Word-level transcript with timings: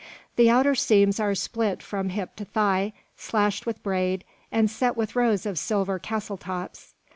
The 0.35 0.49
outer 0.49 0.73
seams 0.73 1.19
are 1.19 1.35
split 1.35 1.83
from 1.83 2.09
hip 2.09 2.35
to 2.37 2.45
thigh, 2.45 2.93
slashed 3.15 3.67
with 3.67 3.83
braid, 3.83 4.23
and 4.51 4.67
set 4.67 4.97
with 4.97 5.15
rows 5.15 5.45
of 5.45 5.59
silver 5.59 5.99
"castletops." 5.99 6.95